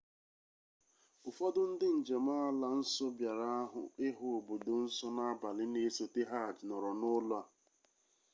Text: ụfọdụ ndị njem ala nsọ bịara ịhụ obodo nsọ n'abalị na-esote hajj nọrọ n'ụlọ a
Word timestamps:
ụfọdụ 1.27 1.61
ndị 1.71 1.87
njem 1.99 2.25
ala 2.41 2.67
nsọ 2.79 3.05
bịara 3.17 3.51
ịhụ 4.07 4.25
obodo 4.37 4.73
nsọ 4.85 5.07
n'abalị 5.15 5.65
na-esote 5.73 6.21
hajj 6.31 6.57
nọrọ 6.69 6.91
n'ụlọ 6.99 7.35
a 7.41 7.43